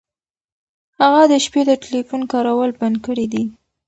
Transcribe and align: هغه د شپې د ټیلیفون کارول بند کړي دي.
هغه 0.99 1.21
د 1.31 1.33
شپې 1.45 1.61
د 1.69 1.71
ټیلیفون 1.83 2.21
کارول 2.33 2.71
بند 2.79 2.95
کړي 3.05 3.25
دي. 3.33 3.43